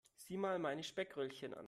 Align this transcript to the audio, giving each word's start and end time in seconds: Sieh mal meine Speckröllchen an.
Sieh 0.17 0.37
mal 0.37 0.57
meine 0.57 0.83
Speckröllchen 0.83 1.53
an. 1.53 1.59